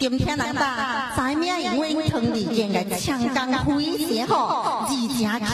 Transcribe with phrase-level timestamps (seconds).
[0.00, 4.98] 今天人大，知名因为同里间个强江诙谐吼，而且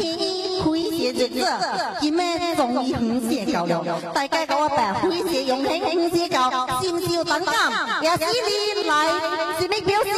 [0.01, 1.45] 轻易诙谐日子，
[2.01, 7.55] 今日终于很写高了，大家给我把诙谐用轻轻写高，心照等感，
[8.03, 9.09] 也是你来
[9.59, 10.11] 是你表示。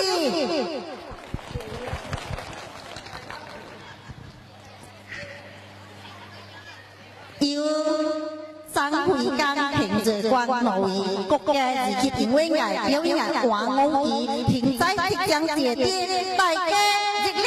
[7.46, 7.62] 有。
[8.70, 9.56] 张惠刚
[10.28, 10.68] 凭着关内
[11.26, 11.54] 国家
[11.86, 17.46] 自己评委爱表演关五级，现在即将接电，大家热烈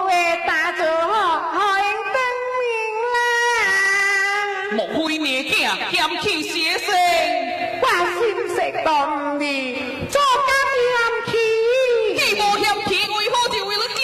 [5.43, 6.87] 囝嫌弃学生，
[7.81, 7.85] 我
[8.19, 8.21] 心
[8.55, 9.45] 实当你
[10.09, 10.89] 做家嫌
[11.27, 11.33] 弃，
[12.13, 13.97] 你无嫌弃，为何就为了解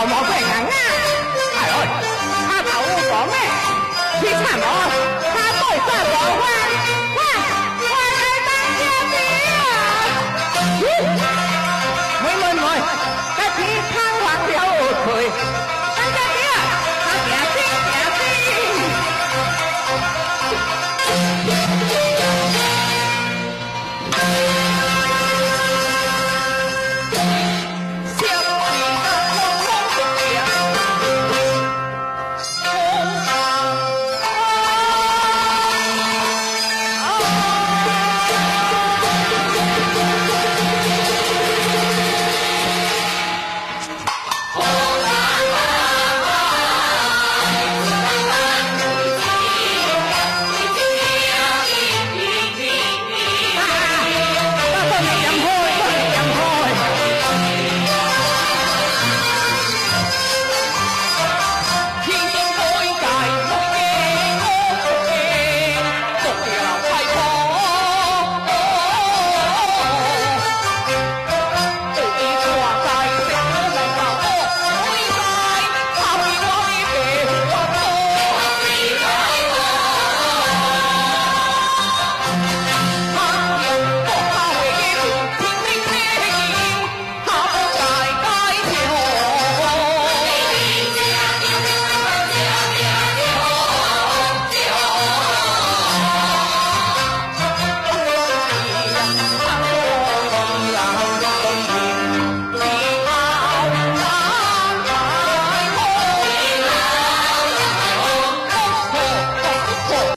[0.00, 0.74] 老毛怪人啊！
[1.56, 1.72] 哎呦，
[2.48, 3.36] 他跑我房内，
[4.18, 4.64] 去看毛，
[5.20, 6.42] 他抱上我房。